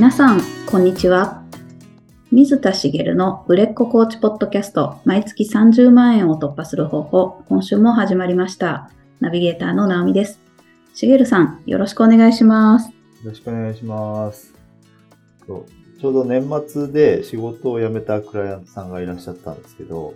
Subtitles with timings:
[0.00, 1.42] 皆さん、こんにちは。
[2.32, 8.90] 水田茂の売れっ子コーチポッドキャスト、毎月30万円を突破する方法、今週も始まりました。
[9.20, 10.40] ナビゲーターの直美です。
[10.94, 12.88] 茂さん、よろしくお願いします。
[12.88, 12.94] よ
[13.26, 14.54] ろしくお願いします。
[15.46, 15.66] ちょ
[16.08, 20.14] うど年末で仕事を辞めたクライアントさんがいらっしゃったんですけど、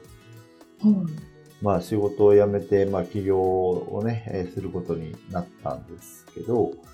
[1.60, 6.94] まあ仕事を辞めて、まあ起業をね、えーすることになったんですけど、まあ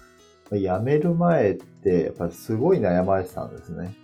[0.58, 3.94] 辞める前って、やっぱりすごい悩まれてたんですね。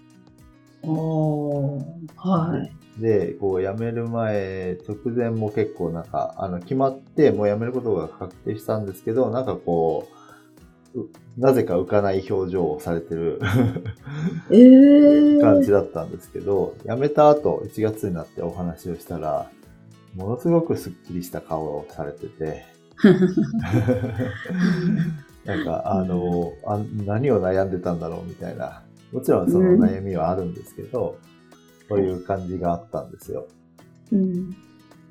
[0.83, 1.83] おー、
[2.17, 2.73] はい。
[3.01, 10.09] で、こう辞める前、直前も結構なんか、あの、決まってもう辞めることが確定したんですけど、なんかこ
[10.95, 13.39] う、うなぜか浮かない表情をされてる
[14.51, 15.41] えー。
[15.41, 19.51] 感じだったんですけど、辞めた後、1月になってお話をしたら、
[20.15, 22.65] ものすごくスッキリした顔をされてて、
[25.47, 28.83] なんか、あの、あ何を悩んでたんだろうみたいな。
[29.13, 31.19] もちろんその悩みはあるんですけど、
[31.89, 33.47] そういう感じがあったんですよ。
[34.13, 34.51] うん。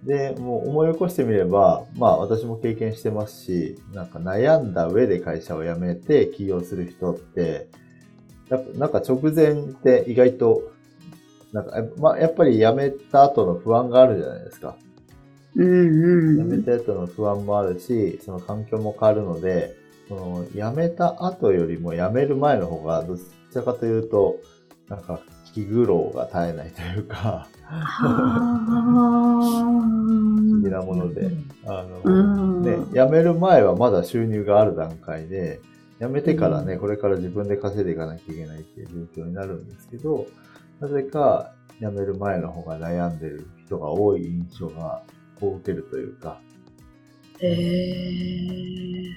[0.03, 7.69] で、もう思い起こしてみれば、まあ私も経験してますし、なんか悩んだ上で会社を辞めて起業する人って、
[8.49, 10.71] やっぱなんか直前って意外と、
[11.53, 14.75] なんか、まあやっぱり辞めた後の不安があるじゃないですか。
[15.55, 16.49] うんうん。
[16.49, 23.21] 辞めた後の不安もあるし、その環境も変わるので、その辞めた後よりも辞める前の方が、どち
[23.53, 24.37] らかというと、
[24.89, 25.19] なんか
[25.53, 28.05] 気苦労が絶えないというか、は
[29.41, 31.31] 不思議なもので、
[31.65, 32.63] あうの、ん。
[32.63, 35.59] ね、辞める前はまだ収入がある段階で、
[35.99, 40.27] 辞めてからね、これから自分で稼いでいかなきゃいけないっていう状況になるんですけど、
[40.79, 45.01] なぜか辞める前の方が悩んでる人が多い印象が、
[45.39, 46.39] こう受けるというか、
[47.41, 47.45] え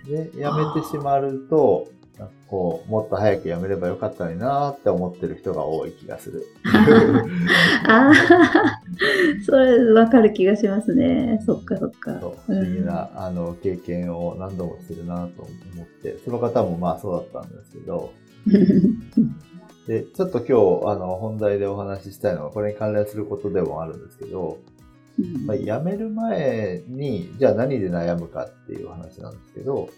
[0.04, 0.08] ー。
[0.08, 1.88] で、辞めてしまうと、
[2.18, 6.46] なんかこう、もっと早く辞めればよかったのになーって思ってる人が多い気がする。
[7.86, 8.12] ああ、
[9.46, 11.40] それわかる気がしますね。
[11.46, 12.18] そっかそっか。
[12.20, 15.42] そう不思議な、あの、経験を何度もしてるなと
[15.74, 18.10] 思って、その方もまあそうだったんですけど、
[19.86, 24.77] で、ちょっと今日、あの、本題でお話ししたいのは、これに関連することでもあるんですけど、うん
[25.46, 29.88] まあ、辞める前に、じゃあ何で悩むかっていう話なんですけど、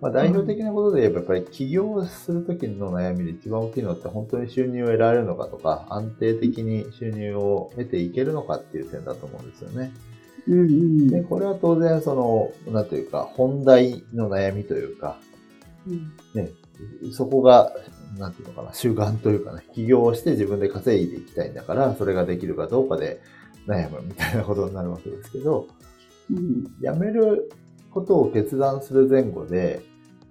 [0.00, 9.92] まあ、代表的なことで言えば、やっぱり起業するときの悩みで一番大きいのって、本当に収入を得られるのかとか、安定的に収入を得ていけるのかっていう点だと思うんですよね。
[10.48, 11.08] うんうん。
[11.08, 15.18] で、これは当然、その、なんというか、本題の悩みというか、
[15.86, 16.12] うん。
[16.34, 16.50] ね、
[17.12, 17.72] そこが、
[18.18, 23.20] なんていうのかな、主眼というかね、起業をして自分で稼いでいきたいんだから、それができるかどうかで
[23.70, 25.66] 悩むみたいなことになるわけですけど、
[26.30, 27.50] うん辞める
[27.90, 29.82] ことを決断する前後で、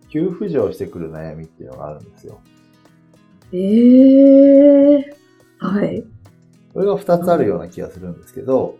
[0.10, 2.40] 急浮上してくる悩みっていうのがあるんですよ。
[3.52, 5.16] ええ
[5.60, 6.04] はい。
[6.74, 8.78] これが二つあるような気がするんですけど、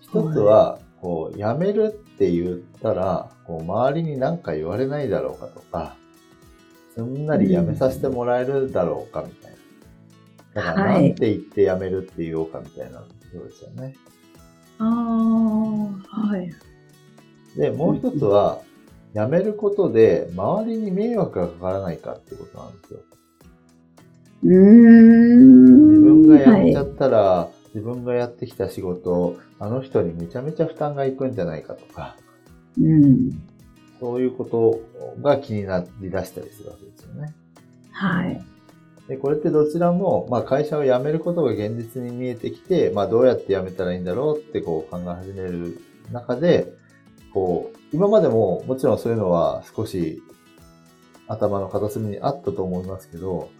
[0.00, 5.96] 一つは、こう、辞めるって言ったら、こう、周りに何か言われないだろうかとか、
[6.94, 9.50] すんなり辞めさせてもらえるだろうかみたい
[10.54, 10.62] な。
[10.62, 13.02] だから、はいなんて言って辞めるって言おうかみたいな
[13.38, 13.94] ことですよね。
[14.78, 16.50] ああ、はい。
[17.56, 18.60] で、もう一つは、
[19.14, 23.00] 辞めることで周りに迷惑がかからないかってことなんですよ。
[24.42, 25.88] うーん。
[25.88, 32.16] 自分が辞めちゃはいったら、自分がやってきた仕事、あの人にめちゃめちゃ負担がいくんじゃないかとか、
[32.80, 33.30] うん。
[34.00, 34.80] そういうこと
[35.22, 37.32] が気になり出したりするわけですよね。
[37.92, 38.44] はい。
[39.08, 46.72] で、これってどちらも、まあ会社を辞めることが現実に見えてきて、まあどうやって辞めたらいいんだろうってこう考え始める中で、
[47.32, 50.22] こう、今までももちろんそういうのは少し
[51.28, 53.50] 頭の片隅にあったと思いますけど、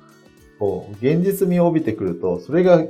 [0.58, 2.82] こう、現実味を帯びてくると、それが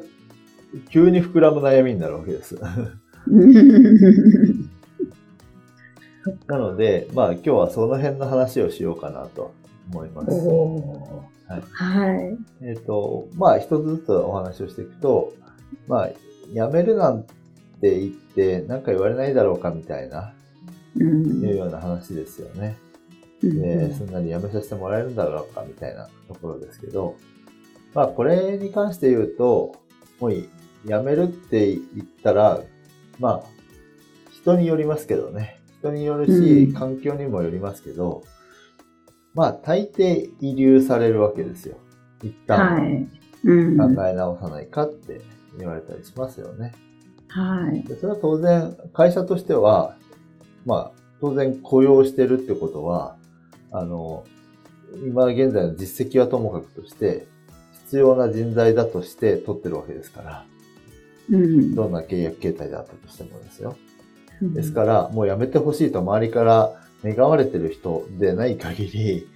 [0.90, 2.56] 急に膨らむ悩みになるわけです。
[6.46, 9.52] なので、まあ今日はその辺の話をしようかなと
[9.90, 10.30] 思います。
[10.30, 12.38] おはいーはい。
[12.62, 15.32] えっ、と、まあ、一つずつお話をしていくと、
[15.86, 16.08] まあ、
[16.52, 17.24] 辞めるなん
[17.80, 20.32] て言って、なんか言われないだろうかみたいな、
[20.96, 22.76] うんいうような話ですよね。
[23.42, 27.16] うんで、すんなり辞めさせてもらえるんだろうかみたいなところですけど、
[27.92, 29.76] まあ、これに関して言うと、
[30.20, 30.48] もうい
[30.86, 32.60] 辞めるって言ったら、
[33.18, 33.44] まあ、
[34.32, 35.60] 人によりますけどね。
[35.80, 38.22] 人によるし、うん環境にもよりますけど、
[39.34, 41.76] まあ、大抵遺留されるわけですよ。
[42.22, 42.80] 一旦は。
[42.80, 43.08] はい。
[43.44, 43.76] うん。
[43.94, 45.20] 考え直さないかって
[45.58, 46.72] 言われたりしますよね。
[47.28, 47.82] はい。
[47.82, 49.96] でそれは当然、会社としては、
[50.64, 53.16] まあ、当然雇用してるってことは、
[53.72, 54.24] あの、
[55.04, 57.26] 今現在の実績はともかくとして、
[57.86, 60.46] 必要な人材だとして取ってるわけですから、
[61.30, 61.74] うん。
[61.74, 63.76] どんな契約形態であったとしてもですよ。
[64.42, 66.72] うんですから、もうやめてほしいと周りから
[67.04, 69.28] 願われてる人でない限り、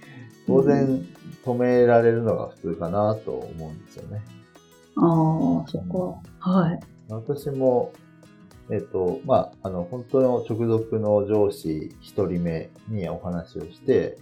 [0.47, 1.05] 当然
[1.45, 4.21] 止められるのが普通かなと思うんですよね。
[4.95, 5.87] ああ、そっ
[6.41, 6.51] か。
[6.51, 6.79] はい。
[7.09, 7.93] 私も、
[8.71, 14.17] えっ、と、まあ、あの、本当の直属の上司一人目にお話をして、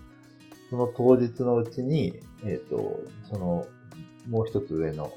[0.69, 3.01] その当日のうちに、えっ、と、
[3.31, 3.65] その、
[4.29, 5.11] もう一つ上の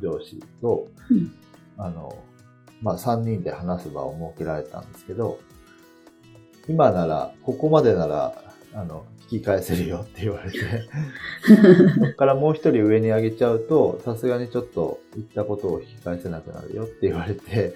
[0.00, 1.32] 上司と、うん
[1.80, 2.14] あの、
[2.82, 5.40] まあ、三人で話す場を設けられたんですけど、
[6.70, 8.32] 今なら、ここまでなら、
[8.74, 10.58] あの、引き返せるよって言われて、
[11.98, 17.74] そこからもう一人上に上げちゃうと、さすがにちょっと言ったことを引き返せなくなるよって言われて、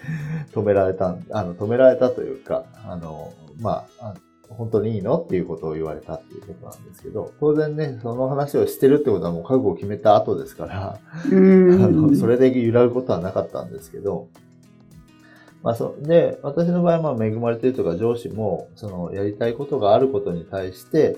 [0.53, 4.15] 止められたん、あの、止められたというか、あの、まあ、あ
[4.49, 11.01] 本当にいいのっていうことを言われたっていうことなんですけど、当然ね、その話をしてるってことはもう覚悟を決めた後ですから、
[11.31, 11.85] うん。
[11.85, 14.29] あの、それで揺らぐことはなかったんですけど、
[15.65, 21.17] まあ、そ、で、私の場合はまあ恵まれているとか上司も、その、やりたいことがあることに対して、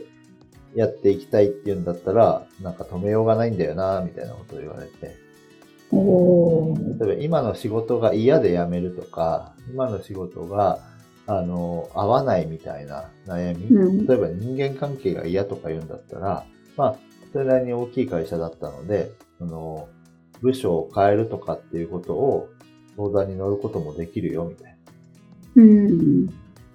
[0.76, 5.16] やっていきたいっていうんだったら、なんか止めようがないんだよな、みたいなことを言われて。
[5.90, 7.04] おー。
[7.04, 10.78] 例えば今の仕事が嫌で辞めるとか、今の仕事が、
[11.26, 14.06] あの、合わないみたいな悩み、うん。
[14.06, 16.46] 例えば人間関係が嫌とか言うんだったら、
[16.76, 16.96] まあ、
[17.32, 19.10] それなりに大きい会社だったので、
[19.40, 19.88] その、
[20.40, 22.49] 部署を変えるとかっていうことを
[22.96, 24.76] 相談に乗ることもできるよ、みたい
[25.56, 25.62] な。
[25.62, 26.28] うん。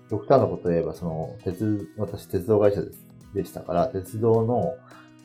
[0.10, 4.76] 極端なことを言えば、その、鉄、私鉄道会社ですでしたから、鉄道の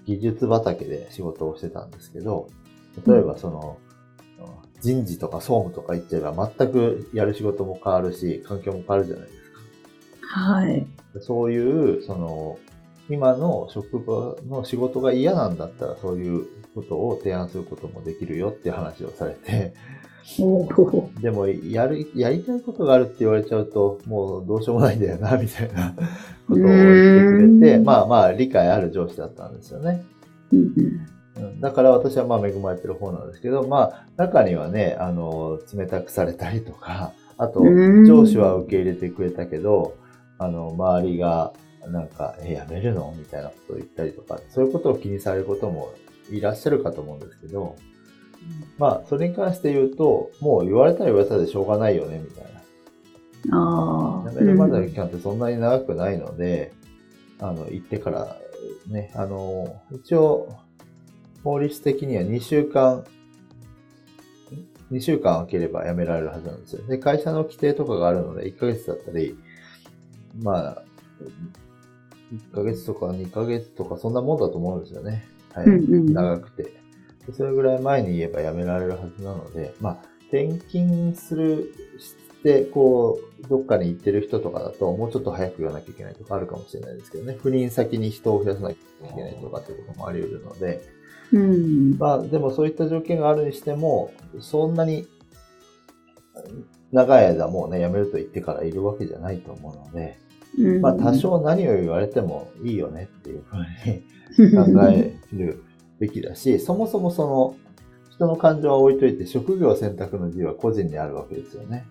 [0.06, 2.48] 技術畑で仕事をしてたんですけど、
[3.06, 3.78] 例えばその、
[4.80, 9.36] 人事とか総務とか言っちゃえば全くやる仕事も変わるし、環境も変わるじゃないです
[10.22, 10.86] はい。
[11.14, 11.20] か。
[11.20, 12.58] そういう、その、
[13.08, 19.74] 今の職場の仕事が嫌なんだったら、そういうことを提案することもできるよって話をされて、
[21.20, 25.94] でも、やる、やりたいことがあるって言われちゃうと、もうどうしようもないんだよな、みたいな
[26.48, 30.04] ことを言ってくれて、うんまあまあ、理解ある上司だったんですよね。
[31.60, 37.64] だから私はまあ恵まれてる方なんですけど、まあ、中にはね、あの、冷たくされたりとか、あと、う
[38.02, 38.06] ん。
[38.06, 39.96] 上司は受け入れてくれたけど、
[40.38, 41.52] あの、周りが、
[41.88, 43.14] なんか、え、やめるの？
[43.16, 45.92] みたいなことを言ったりとか、そういうことを気にされることも
[46.30, 47.76] いらっしゃるかと思うんですけど、
[48.78, 52.44] まあ、それに関して言うと、もう言われたら言われたでしょうがないよね、みたい
[53.50, 53.58] な。
[53.58, 54.30] ああ。
[54.30, 56.72] 辞めるまでの期間ってそんなに長くないので、
[57.38, 58.36] あの、行ってから、
[58.88, 60.48] ね、あの、一応、
[61.42, 63.04] 法律的には2週間、
[64.90, 66.86] 2週間空ければ辞められるはずなんですよ。
[66.86, 69.38] で、会社の規定とかがあるので、1ヶ月だったり、
[70.42, 70.82] まあ、
[72.32, 75.24] 1ヶ月とか2ヶ月とか、そんなもんだと思うんですよね。
[75.54, 75.66] はい。
[75.66, 76.85] うんうん長くて。
[77.26, 87.36] でそれぐらい前に言えば辞められるはずなので、まあ、転勤する、して、こう、どっかに行ってる人とかだと、もうちょっと早く言わなきゃいけないとかあるかもしれないですけどね。
[87.42, 90.82] 赴任先に人を増やさなきゃいけないとかっていうこともあり得るので、
[91.32, 91.98] うん。
[91.98, 95.06] まあ、でもそういった条件があるにしても、そんなに、
[96.92, 100.20] 長い間もうね、辞めると言ってからいるわけじゃないと思うので、
[100.58, 105.62] うんまあ、多少何を言われてもいいよねっていうふうに 考える
[105.98, 107.56] べきだし、そもそもその、
[108.10, 111.86] 人の感情は置いといて、職業選択の自由は個人にあるわけですよね。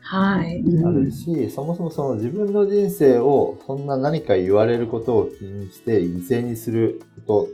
[0.00, 0.58] はい。
[0.58, 7.48] うんあるし、そもそもその自分の人生を、そんな何か言われることを気にして犠牲にするこ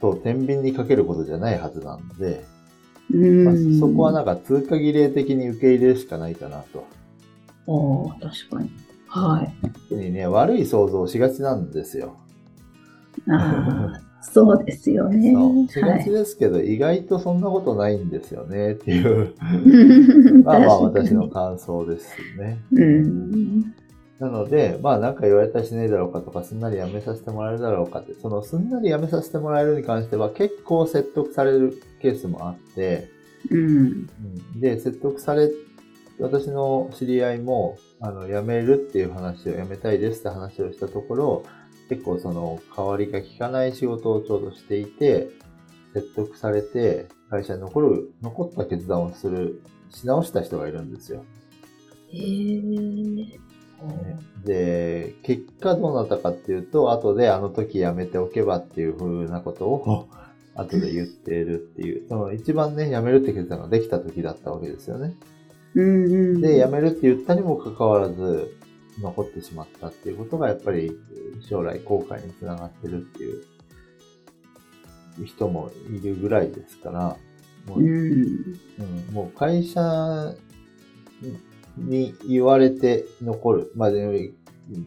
[0.00, 2.44] とと、天秤にかけることじゃないはずなので、
[3.12, 6.86] うんまあ、そこはなんか通過儀礼的に受け入れるしかないかなと。
[7.66, 8.70] おー確かに。
[9.06, 9.54] はい。
[9.88, 12.16] 特にね、悪い想像をしがちなんですよ。
[14.22, 15.32] そうですよね。
[15.32, 19.34] そうしはいがちですけど、意外とそんなことないんですよねっていう、
[20.44, 22.58] まあまあ私の感想ですね。
[22.72, 23.74] うん。
[24.20, 33.08] なので、まあなんか言われたりしねえだろうかとか、すんなりやめさせてもらえるだろうかって、そのすんなりやめさせてもらえるに関しては結構説得されるケースもあって、
[33.50, 33.58] うん。
[33.58, 35.50] うんで、説得され、
[36.20, 41.42] 私の知り合いも、あの、辞めるっていう話を、辞めたいですって話をしたところ、
[41.92, 45.28] 結構その、代わりが効かない仕事をちょうどしていて、
[45.92, 51.22] 説得されて、会社に残る、残った決断をする、し直した人がいるんですよ。
[52.08, 52.62] へえ。
[54.42, 60.08] で、結果どうなったかっていうと、後であの時辞めておけばっていう風なことを、
[60.54, 65.14] 後で言っているっていう、その一番ね、辞めるって決断ができた時だったわけですよね。
[65.74, 66.40] うんうん。
[66.40, 68.56] で、辞めるって言ったにもかかわらず、
[69.00, 70.92] 残ってしまったっていうことが、やっぱり
[71.40, 73.44] 将来後悔につながってるっていう
[75.24, 77.16] 人もいるぐらいですから、
[77.66, 77.88] もううん。
[77.88, 80.34] うんもう会社
[81.76, 83.72] に言われて残る。
[83.74, 84.32] まあ、で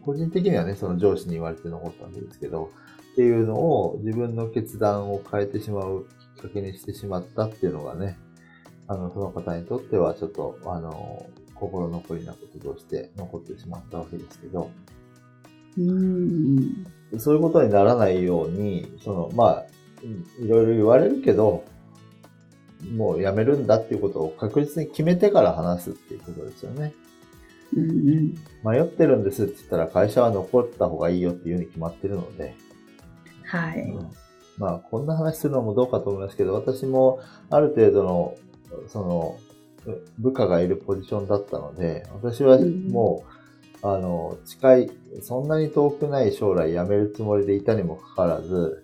[0.03, 2.71] 個人的にはね、その上司に言われて残ったわけですけど、
[3.13, 8.17] っていうのを自分の決断を変えてしまうきっかけにしてしまったっていうのがね、
[8.87, 14.69] あの、その方にとってはちょっと、あの、心残りなこととして残ってしまったわけですけど、
[15.77, 16.85] うん。
[17.17, 19.65] そういうことにならないように、その、まあ、
[20.39, 21.63] いろいろ言われるけど、
[22.95, 26.93] もうやめるんだっていうことを確実に決めてから話すっていうことですよね。
[27.75, 28.35] うん。
[28.63, 32.55] 迷ってるんですって言ったら会社は残った方がいいよっていうふうに決まってるので、
[33.43, 33.81] はい。
[33.81, 34.09] うん
[34.57, 37.19] まあこんな話するのもどうかと思いますけど、私も
[37.49, 38.37] ある程度の、
[38.87, 39.37] その、
[40.19, 43.23] 部下がいるポジションだったので、私はも
[43.83, 48.83] う、あの、近い、そんなに遠くない将来辞めるつもりでいたにもかかわらず、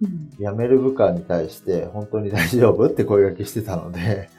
[0.00, 0.30] うん。
[0.38, 4.30] 辞める部下に対して本当に大丈夫って声掛けしてたので、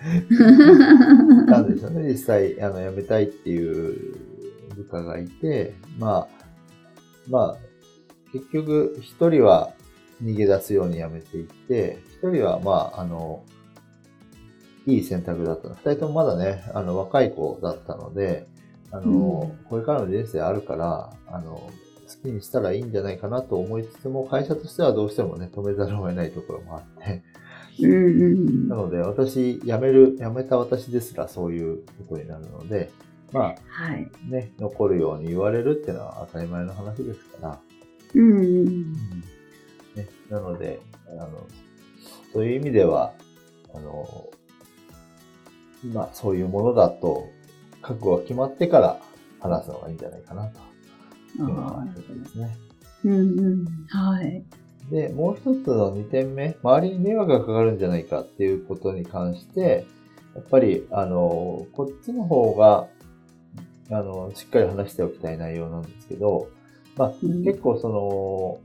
[1.48, 4.16] なんですよね、実際、あの、辞めたいっていう
[4.76, 6.28] 部下がいて、まあ、
[7.30, 7.58] まあ、
[8.32, 9.72] 結局、一人は
[10.24, 13.44] 逃げ出すように辞めていって、一人は、まあ、あの、
[14.86, 15.70] いい選択だった。
[15.70, 15.76] の。
[15.76, 18.48] 二人ともまだね、あの、若い子だったので、
[18.92, 21.72] あの、これからの人生あるから、あの、好
[22.24, 27.22] きにしたらいいんじゃないかなと思いつつも、会社としてはどうしてもね、止めざるを得ないところもあって、
[27.82, 27.96] うんう
[28.66, 28.68] ん。
[28.68, 32.90] なので、私、辞める、辞めた私ですらそういうことになるので、
[33.32, 33.54] まは
[33.94, 34.10] い。
[34.28, 37.60] あ、ね、残るように言われるっていうのは当たり前の話ですから、
[38.16, 38.32] うん。
[38.32, 38.94] うん。
[39.96, 40.80] ね、なので、
[41.12, 41.48] あの、
[42.34, 43.14] そういう意味では、
[43.74, 44.30] あの、
[45.86, 47.30] まあ、そういうものだと、
[47.82, 49.00] 覚悟が決まってから
[49.40, 50.60] 話すのがいいんじゃないかなと
[51.38, 52.58] いうのがあ一つですね。
[53.06, 53.66] ーうんうん。
[53.88, 54.44] はい。
[54.92, 59.86] で、もう一つの2点目、周りに迷惑がかかるんじゃないかっていうことに関して、
[60.36, 62.88] やっぱり、あの、こっちの方が、
[63.92, 66.50] あの、しっかり話しておきたい内容なんですけど、
[66.98, 68.60] まあ、うん結構その、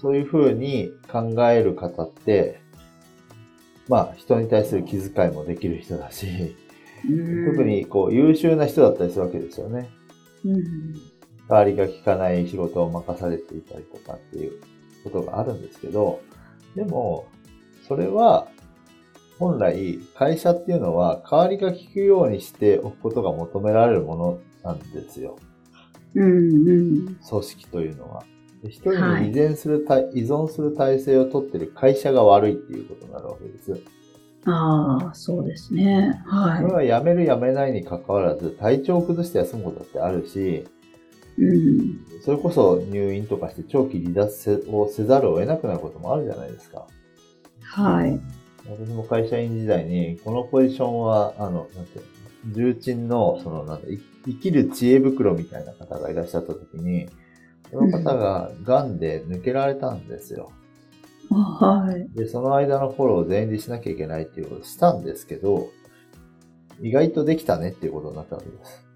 [0.00, 2.60] そういうふうに考える方って、
[3.88, 6.56] まあ、人に対する気遣いもできる人だし、
[7.08, 9.88] うん特、にこう優秀な人だったりするわけですよね。
[10.44, 11.16] うん
[11.48, 14.60] 代わりが効かない仕事を任されていたりとかっていう
[15.04, 16.20] ことがあるんですけど、
[16.74, 17.28] でも、
[17.86, 18.48] それは、
[19.38, 25.38] 本来、会社っていうのは、代わりが効くようにしておくことが求められるものなんですよ。
[26.14, 26.72] うんう
[27.10, 27.16] ん。
[27.16, 28.24] 組織というのは。
[28.62, 33.80] で一人に依存するた、依存する体制をとってる会社が悪いっていうことになるわけです。
[34.46, 36.22] ああ、そうですね。
[36.24, 40.64] はこれは辞める辞めないに関わらず、体調を崩して休むことだってあるし、
[41.38, 41.44] い。
[41.44, 42.06] うん。
[42.24, 46.86] それこそ入院とかして長期離脱をせざるを得なくなることもあるじゃないですか。
[47.62, 48.20] はい。
[48.68, 57.08] 私も会社員時代に、このポジションは、あの、なんていうの、重鎮の、その、なんて、い生きる知恵袋みたいな方がいらっしゃった時に、
[57.70, 60.50] その方が癌で抜けられたんですよ。
[61.30, 62.08] あはい。
[62.14, 65.68] で、その間のフォローを全員でしなきゃいけないっていうことをしたんですけど、
[66.80, 68.86] 意外とできたねっていうことになったわけです。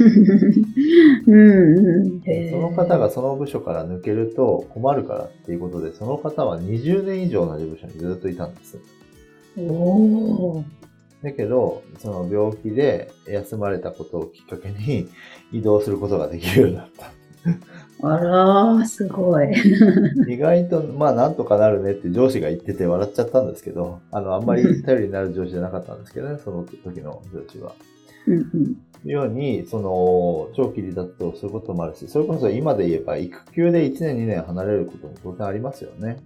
[1.26, 2.22] うんうん。
[2.50, 8.78] その方がその部署から抜けると困るからっていうことで、その方は20年以上同じ部署にずっといたんです。
[9.58, 10.64] おお。
[11.22, 15.08] だけど、その病気で休まれたことをきっかけに
[15.52, 17.12] 移動することができるようになった。
[18.02, 19.52] あらー、すごい。
[20.28, 27.72] 意外と、まあなんとかなるねって上司が言ってて笑っちゃったんですけど、あの、あんまり頼りになる上司じゃなかったんですけどね、 その時の上司は。
[28.26, 28.76] うんうん。
[29.08, 36.18] ように、その、長期離脱をすることもあるし、それこそ今で言えば育休で1年2年離れることも当然ありますよね。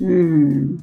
[0.00, 0.78] うん。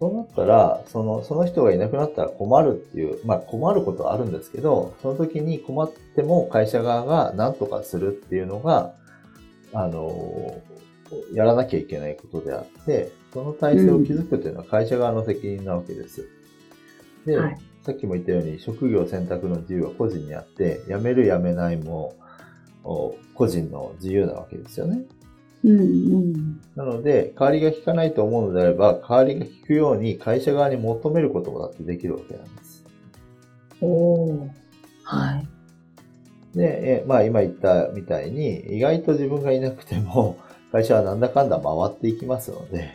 [0.00, 8.94] そうなったら、その、その人がいなくなったら困るっていう、まあ困ることはあるんですけど、その時に困っても会社側が何とかするっていうのが、
[9.72, 10.60] あの、
[11.32, 16.28] やらなきゃいけないことであって、その体制を築くというのは会社側の責任なわけです。
[17.26, 22.16] で、はいさっきも言ったように職業選択の自由は個人にあって、辞める辞めないも
[22.82, 25.02] お個人の自由なわけですよね。
[25.64, 26.60] うんうん。
[26.76, 32.84] なので、代わりが効かないと思うのであれば、代わりが効くように会社側に求めることだってできるわけなんです。
[33.82, 34.50] おお。
[35.02, 35.48] はい。
[36.54, 40.38] で、えまあ今言ったみたいに、意外と自分がいなくても、
[40.72, 42.90] 会社はなんだかんだ回っていきますので、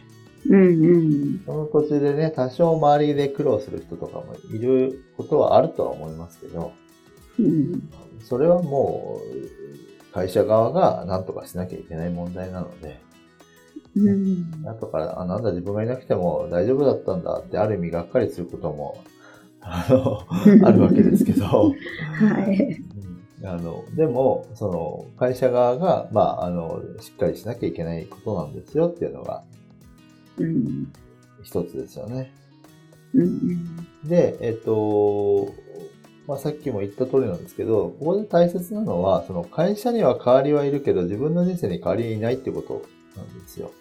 [0.48, 1.42] うんうん。
[1.46, 6.72] その途中でね、多少周りで苦労する人とかもいることはあるとは思いますけど、
[7.39, 7.89] うん。
[8.24, 13.00] それはもう、会社側が何とかしなきゃいけない問題なので、
[13.96, 14.51] うん。
[14.66, 19.04] 後から、あ、なんだ自分がいなくても大丈夫だったんだってある意味がっかりすることも、
[19.62, 20.24] あの、
[20.66, 21.72] あるわけですけど、は
[22.51, 22.82] い。
[23.41, 29.43] うんあの、でも、その、会社側が、まあ、あの、しっかりしなきゃいけないことなんですよっていうのが
[30.38, 30.91] うん。
[31.43, 32.31] 一つですよね。
[33.13, 33.77] うん。
[34.03, 35.53] で、えっと、
[36.27, 42.84] まあ、さっきも言った通りなんですけど、ここで大切なのは、その会社には代わりはいるけど、自分の人生に代わりいないってこと
[43.15, 43.72] なんですよ。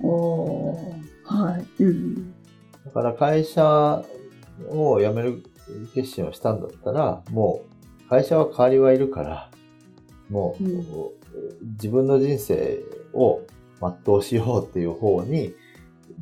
[0.00, 1.06] おー。
[1.24, 1.82] はい。
[1.82, 2.34] うん。
[2.84, 4.04] だから会社
[4.70, 5.42] を辞める
[5.94, 7.75] 決心をしたんだったら、もう
[8.08, 9.50] 会社は代わりはいるから、
[10.30, 10.86] もう、うん
[11.72, 12.80] 自分の人生
[13.12, 13.42] を
[13.80, 15.54] 全うしようっていう方に、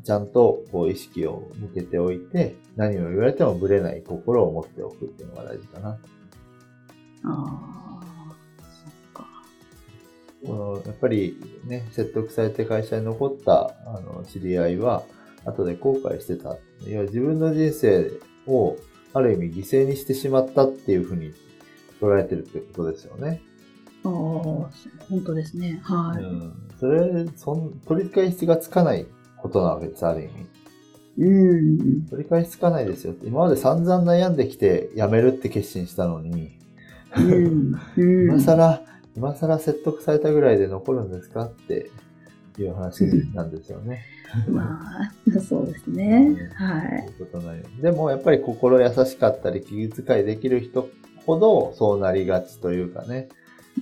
[0.02, 5.88] ちゃんとこう意識を向けておいて、何を言われてもブレない心を持っておくっていうのが大事かな。
[5.90, 5.98] あ
[7.24, 8.36] あ。
[8.58, 9.26] そっか。
[10.44, 15.04] このやっぱりね、説得されて会社に残ったあの知り合いは、
[15.44, 16.56] 後で後悔してた。
[16.86, 18.10] いや、自分の人生
[18.46, 18.76] を
[19.12, 21.32] ある意味犠牲にしてしまったっていうふうに
[22.00, 23.42] 捉えてるってことですよね。
[24.04, 24.70] ああ、本
[25.24, 25.80] 当ですね。
[25.82, 26.22] はい。
[26.22, 26.52] うん。
[26.78, 29.06] それ、そん、取り返しがつかない
[29.38, 30.32] ことなわけです、ある意味。
[31.18, 32.06] うん。
[32.06, 33.14] 取り返しつかないですよ。
[33.22, 36.58] 今まで散々悩んできて辞めるって決心したのに、
[37.16, 37.80] うん。
[37.96, 38.28] うん。
[38.28, 38.82] 今更、
[39.16, 41.90] 今更説得されたぐらいで残るんですかって
[42.58, 44.02] いう話なんですよね。
[44.48, 44.80] ま
[45.36, 46.36] あ、そうですね。
[46.54, 47.06] はい。
[47.06, 50.88] いうことないよでもやっぱり心優しかったり気遣いできる人
[51.26, 53.28] ほどそうなりがちというかね、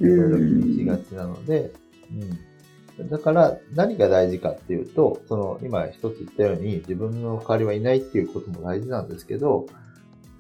[0.01, 1.73] いろいろ気にしがちなので、
[2.99, 3.09] うん。
[3.09, 9.67] だから何が大事かっていうと、その今一つ言ったように自分の代わりはいないっていうことも大事なんですけど、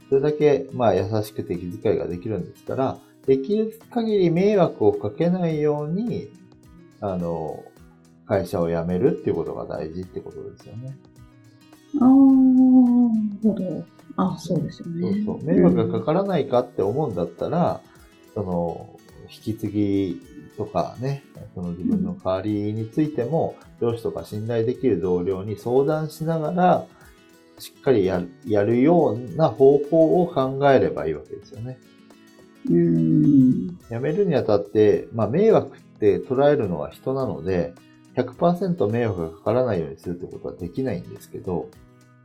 [0.09, 6.29] それだけまあ優しくて気遣いができるんですから、できる限り迷惑をかけないように、
[7.01, 7.65] あの、
[8.27, 10.97] 会社を辞めるっていうことが大事ってことですよね。
[12.01, 12.17] ああ、なる
[13.43, 13.85] ほど。
[14.17, 15.25] あそうですよそうね。
[15.25, 15.45] そう。
[15.45, 17.81] 迷惑がかからないかって思うんだったら、
[18.35, 18.99] その、
[19.31, 20.23] 引き継ぎ
[20.57, 26.87] とかね、その自分の代わりについても、上司とか信頼できる同僚に相談しながら、
[27.59, 31.79] しっかりやるやるような方法を考えればいいわけですよね。
[32.69, 33.69] うん。
[33.89, 37.75] 辞めるにあたって、まあ迷惑って捉えるのは人なので、
[38.17, 41.71] 100%迷惑がかからないようにするってことはできないんですけど、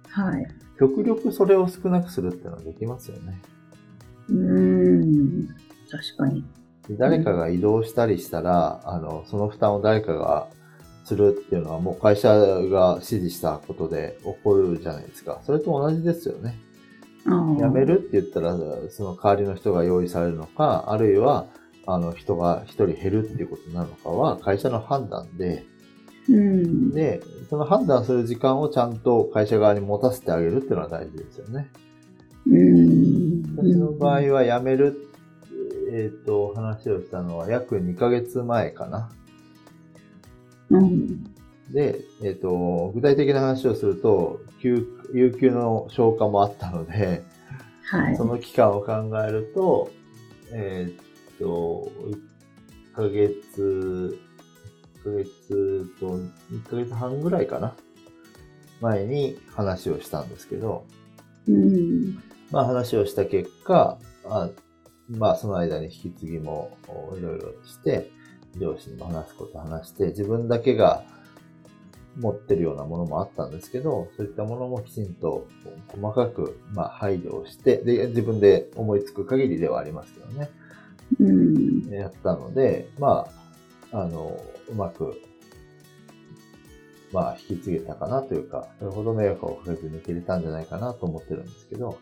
[0.10, 0.48] はい。
[0.80, 3.42] 極力それを少なくするっていうのはできますよね。
[4.30, 5.48] うん。
[5.90, 6.46] 確かに。
[6.92, 10.48] 誰かが移動したりしたら、あの、その負担を誰かが
[11.04, 15.42] するっていうのはもう会社が指示したことで起こるじゃないですか。
[15.46, 16.58] それと同じですよね。
[17.26, 18.58] 辞めるって言ったら、
[18.90, 21.48] その代わりの人が用意されるのか、あるいは、
[21.86, 25.66] あの、人が一人減るっていうことなのかは会社の判断で、
[26.30, 26.92] うん。
[26.92, 31.70] で、その判断する時間をちゃんと会社側に持たせてあげるっていうのは大事ですよね。
[32.48, 33.44] うん。
[33.56, 35.10] 私の場合は辞める、
[35.92, 39.10] えっ、と、話をしたのは約2ヶ月前かな。
[40.70, 41.24] うん。
[41.72, 47.24] で、えっ、と、具体的な話をすると、休有給の消化もあったので、
[47.84, 48.26] はいそ。
[48.26, 48.94] の期間を考
[49.26, 49.90] えると、
[50.52, 51.90] えっ、と、
[52.94, 54.27] 1ヶ月、1
[55.12, 56.08] ヶ月と、
[56.52, 57.76] 1ヶ月半ぐらいかな。
[58.80, 60.86] 前に話をしたんですけど、
[61.48, 62.22] うん。
[62.52, 64.50] まあ話をした結果、あ
[65.10, 68.12] まあその間に引き継ぎもおいろいろして、
[68.58, 71.04] 上司にも話すこと話して、自分だけが
[72.20, 75.48] 持ってるようなものもあったんですけど、そういったものもきちんと
[75.90, 80.50] 細かく、まあ、配慮をして、で、自分で思いつく限りではありますけどね、
[81.20, 81.90] うん。
[81.90, 83.37] やったので、まあ、
[83.92, 85.22] あの、うまく、
[87.14, 91.98] まあ、引き継げたかなというか、それほど迷惑をかけずに切れたんじゃないかなと思ってるんですけど、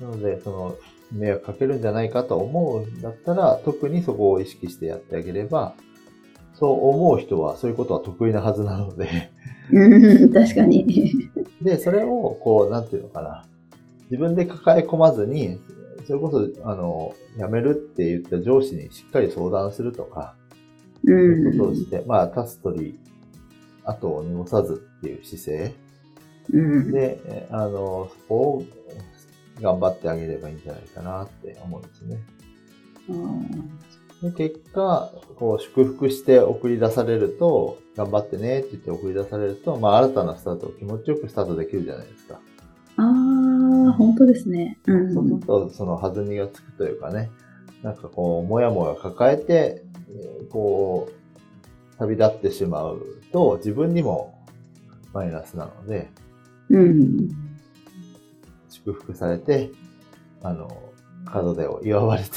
[0.00, 0.76] なので、その、
[1.12, 5.74] 迷惑かけるんじゃないかと思うんだったら、特にそこを意識してやってあげれば、
[6.54, 9.30] そう思う人はそういうことは得意なはずなので、
[9.70, 10.32] うん。
[10.32, 11.30] 確かに。
[11.62, 13.46] で、それを、こう、なんていうのかな。
[14.10, 15.58] 自分で抱え込まずに、
[16.06, 20.34] それこそ、あの、辞めるって言った上司にしっかり相談するとか、
[21.04, 21.06] う。
[21.06, 22.98] そういうんことをして、まあ、立つ鳥、
[23.84, 25.74] 後を濁さずっていう姿勢
[26.52, 26.92] うん。
[26.92, 28.64] で、えあの、そこを
[29.60, 32.18] 頑張ってあげればいいんじゃないかなって思うんですね。
[34.22, 42.40] で結果、こう、祝福して送り出されると、頑張ってねって言って送り出されると、まあ、新たなスタートを気持ちよくスタートできるじゃないですか。
[42.96, 44.78] ああ、本当ですね。
[44.86, 45.12] うん。
[45.14, 47.30] そうすると、その弾みがつくというかね、
[47.82, 49.91] なんかこう、もやもや抱えて、えー
[50.50, 53.00] こう、旅立ってしまう
[53.32, 54.34] と自分にも
[55.12, 56.10] マイナスなので、
[56.70, 57.28] うん。
[58.68, 59.70] 祝福されて、
[60.42, 60.68] あの、
[61.32, 62.28] 門出を祝われて、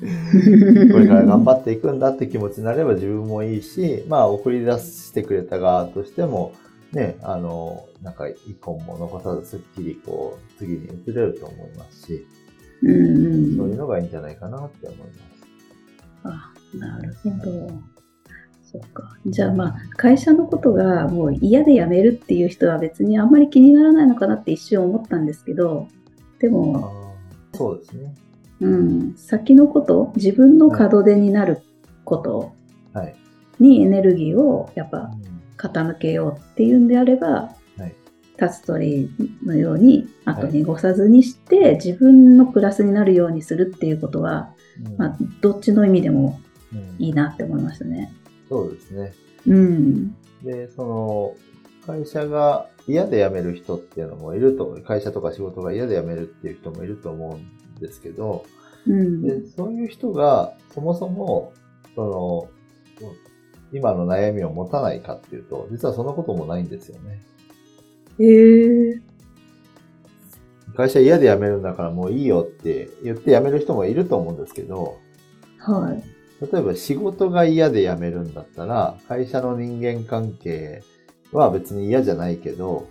[0.92, 6.54] これから頑張っていくんだって気持ちになれば自分もいいし、まあ送り出してくれた側としても、
[6.92, 12.26] ね、あの、なんか一本も残さずすっきりこう、次に移れると思いますし、
[12.82, 14.98] うんそういうのがいいんじゃないかなって思い
[16.22, 16.49] ます。
[16.74, 17.70] あ、なるほど。
[18.62, 19.16] そっか。
[19.26, 25.88] じゃあまあ、会社のことがもう嫌で辞めるっていう人は別にあんまり気にならないのかなって一瞬思ったんですけど、
[26.38, 27.16] でも、
[27.52, 28.14] そうですね。
[28.60, 31.62] うん、先のこと、自分の門出になる
[32.04, 32.52] こと
[32.92, 33.16] はい。
[33.58, 37.28] にエネルギーをやっぱうん傾けようっていうんであれば、
[37.76, 37.94] はい
[38.40, 39.10] 立つ鳥
[39.44, 46.49] のように後に越さずにして、自分のプラスになるようにするっていうことは、うんまあ、どっちの意味でもうん
[46.98, 48.12] いいなって思いましたね。
[48.48, 49.12] そうですね。
[49.46, 50.16] うん。
[50.42, 51.36] で、その、
[51.86, 58.44] 会社が嫌で辞める人っていうのもいると、会社とか仕事が嫌で辞めるっていう人もいると思うんですけど、
[58.86, 59.22] うん。
[59.22, 61.52] でそういう人がそもそも、
[61.94, 62.48] その、
[63.72, 67.20] 今の悩みを持たないかっていうと、実はそんなこともないんですよね。
[68.18, 69.00] えー、
[70.76, 74.98] 会社嫌で辞めるんだからもういいよって言って辞める人もいると思うんですけど、
[75.58, 76.19] はい。
[76.40, 80.82] 例えば仕事が嫌で辞めるんだったら、会社の人間関係
[81.32, 82.88] は別に嫌じゃないけど、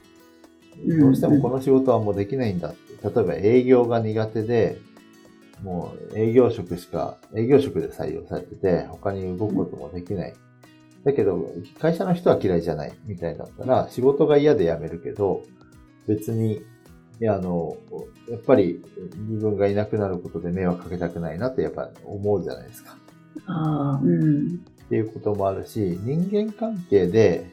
[0.86, 2.80] うんどうしてもこの仕事はもうできないんだって。
[3.04, 4.80] 例えば営業が苦手で、
[5.64, 10.34] もう営業職しか、営業職で採用されてて、他に動くこともできない。
[11.04, 15.44] だけど、会社の人は嫌いじゃないみたいだったら、仕事が嫌で辞めるけど、
[16.08, 16.62] 別に、い
[17.20, 17.76] や、あの、
[18.30, 18.82] やっぱり
[19.30, 22.98] 自分がいなくなることで迷惑かけたくないなってやっぱ思うじゃないですか。
[23.50, 24.60] ああ、うん。
[24.86, 27.50] っていうこともあるし、人間関係で、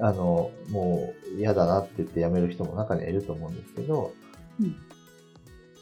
[0.00, 4.12] あの、もう嫌だなって言って辞める人も中にはいると思うんですけど、
[4.60, 4.76] うん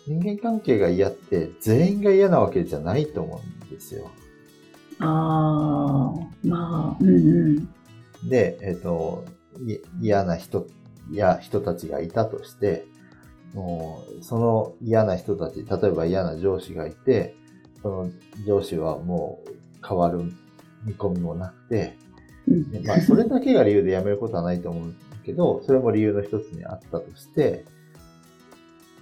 [0.07, 4.11] 人間関係が嫌って全員が嫌なわけじゃないと思うんですよ。
[4.99, 8.29] ああ、まあ、うんうん。
[8.29, 9.25] で、えっ、と、
[9.67, 10.67] い嫌な人、
[11.13, 12.87] や人たちがいたとして、
[13.55, 17.37] もう、その嫌な人たち、例えば嫌な上司がいて、
[17.83, 18.11] その
[18.47, 20.21] 上司はもう変わる
[20.85, 21.97] 見込みもなくて、
[22.49, 27.65] うんでまあ、それだけが理由で辞めることはないと思うけど、 それも理由の一つにあったとして、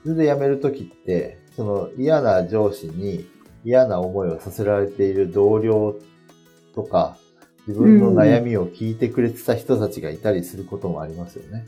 [0.03, 3.27] それで辞めるときって、その嫌な上司に
[3.64, 5.97] 嫌な思いをさせられている同僚
[6.75, 7.17] とか、
[7.67, 11.67] 自分の悩みを聞いてくれてた人たちがいたりすることもありますよね。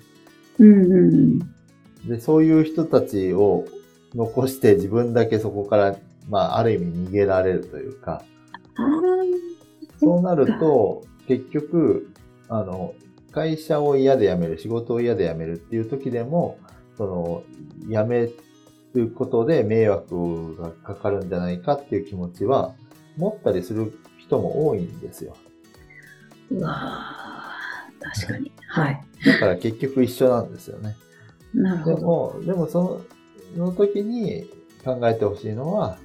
[0.58, 1.38] うんうん。
[2.06, 3.66] で、そういう人たちを
[4.14, 5.96] 残して自分だけそこから、
[6.28, 8.22] まあ、ある意味逃げられるというか、
[9.98, 12.10] そうなると、結局、
[12.48, 12.94] あの、
[13.32, 16.58] 会社を嫌で辞める、仕事を嫌で辞めるっていう時でも、
[16.96, 17.42] その、
[17.88, 18.30] 辞め
[18.94, 22.74] ることで迷惑がかかるんじゃないかっていう気持ちは、
[23.16, 25.36] 持ったりする人も多いんですよ。
[26.50, 28.52] うわー確かに。
[28.66, 29.00] はい。
[29.24, 30.96] だから結局一緒なんですよね。
[31.54, 32.06] でなるほど。
[32.06, 33.00] も、でもその、
[33.56, 34.48] その時に
[34.84, 35.98] 考えてほしいのは、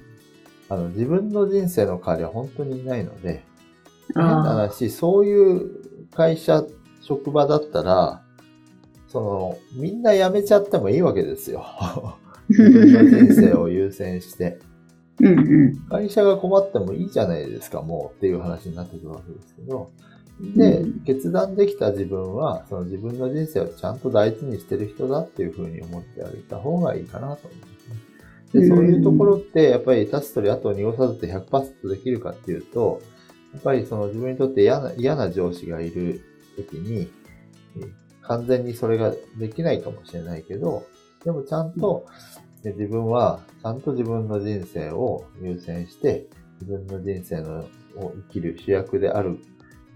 [0.68, 3.44] あの、自分の人生の代わりは本当にいないので、
[4.14, 6.64] 変なあ話、そういう会社、
[7.00, 8.22] 職場だったら、
[9.08, 11.64] その、みんな辞めちゃってもいいわけですよ。
[12.48, 14.58] 自分の人生を優先して。
[15.20, 15.76] うんうん。
[15.88, 19.90] 会社が困ってもいいじゃないですか、もうっていう話になってくるわけですけど。
[20.38, 27.75] でうん、決断できた自分は、その自分の人生をちゃんと大事にしてる人だっていうふうに思ってあげた方がいいかなと思いますね。
[28.52, 33.00] で、そういうところって、やっぱり立つ鳥後を濁さずって100%できるかっていうと、
[33.52, 36.22] やっぱりその自分にとって嫌な嫌な上司がいる
[36.56, 37.08] 時に、
[37.76, 40.84] えー完全にそれができないかもしれないけど、
[41.24, 42.06] でもちゃんと、
[42.64, 46.26] え自分はちゃんと自分の人生を優先して、
[46.60, 47.60] 自分の人生の
[47.96, 49.38] を生きる主役である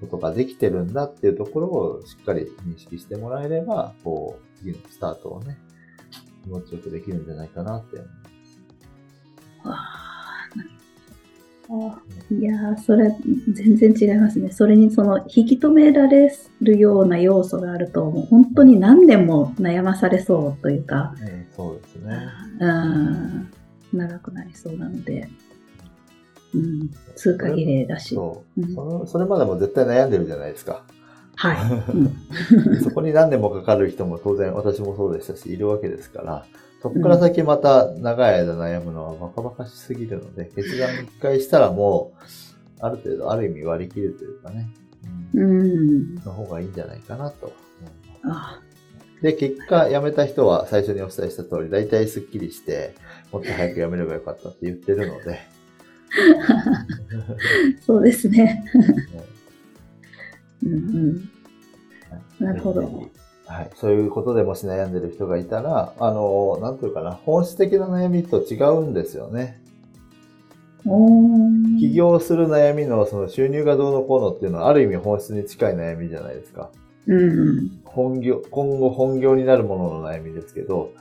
[0.00, 5.58] ことができてるんだっていうところをしっかり認識してもらえれば、こう、次のスタートをね、
[6.44, 8.06] 気持ちよくできるんじゃないかなって思
[12.32, 13.14] いやー、それ
[13.52, 14.50] 全然違いますね。
[14.50, 22.16] それにその引き止められるような要素があると、もう本当に何年も悩まされそうというか、えーそうですね。
[22.60, 23.50] うん、
[23.92, 25.28] 長くなりそうなので、
[26.54, 28.14] うん、通過儀礼だし。
[28.16, 28.66] そうう。
[28.66, 30.82] んそのそれまでも絶対悩んでるじゃないですか。
[31.36, 31.56] はい。
[31.94, 36.44] うんそこに何年もかかる人も当然私もそうでしたし、いるわけですから、
[36.82, 42.24] そこから先また長い間悩むのはバカバカしすぎるので、決断一回したらもう、
[42.80, 44.68] ある程度ある意味割り切るというかね、
[45.34, 45.60] うん。
[45.60, 46.14] うん。
[46.16, 47.52] の方がいいんじゃないかなと
[49.22, 52.94] で、結果、辞めた人は最初にお伝えした通り、大体スッキリして、
[53.32, 55.40] もっと早く辞めればよかったって言ってるので、
[57.84, 58.64] そうですね。
[58.74, 59.24] ね。
[60.64, 61.30] うんうん。
[62.40, 63.10] なるほど
[63.50, 63.70] はい。
[63.74, 69.60] そういうことでもし悩んでる人がいたら、あの、なんていうかな、本質的な悩みと違うんですよね。
[71.80, 76.70] 起業する悩みのその収入がどうのこうのっていうのはある意味本質に近い悩みじゃないですか。
[77.06, 80.92] うん本業、今後本業になるものの悩みですけど、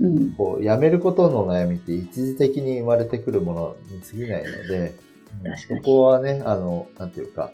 [0.00, 0.16] うん。
[0.16, 0.32] うん。
[0.32, 4.94] こう、辞めることの悩みって一時的に生まれてくるものに過ぎないので、
[5.68, 7.50] ここはね、あの、なんていうか、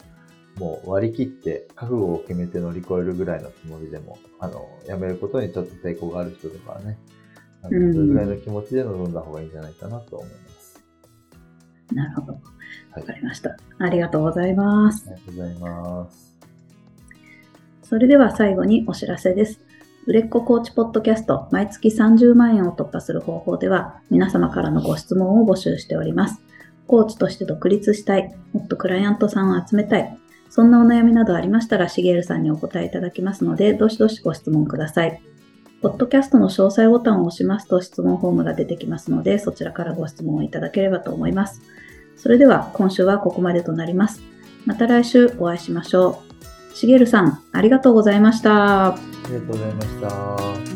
[0.57, 6.97] もう割り切って覚悟を決めて乗り越えるぐらいのつもりでも、あの、辞めることにちょっと抵抗がある人とかはね、
[7.63, 10.83] あのうんそれぐらいの気持ちで臨んだ方がいいんじゃないかなと思います。
[11.93, 12.33] なるほど。
[12.33, 12.41] はい
[12.93, 13.55] わかりました。
[13.79, 15.15] ありがとうございますあ。
[15.15, 16.37] りがとうございます。
[17.83, 19.59] それでは最後にお知らせです。
[20.07, 26.41] 売れっ子コーチポッドキャスト毎月30万円を突破する方法では皆様からのご質問を募集しております。
[26.87, 30.19] コーチとして独立したい、もっとクライアントさんを集めたい、
[30.51, 35.21] そんなお悩みなどありましたらしげるさんにお答えいただきますので、どしどしご質問ください。
[35.81, 41.61] ポッドキャストの詳細ボタンを押しますと質問フォームが出てきますので、そちらからご質問をいただければと思います。
[42.17, 44.21] それでは今週はここまでとなります。
[44.65, 46.21] また来週お会いしましょ
[46.73, 46.75] う。
[46.75, 48.87] しげるさん、ありがとうございました。
[48.89, 48.97] あ
[49.29, 50.70] りがとうございました。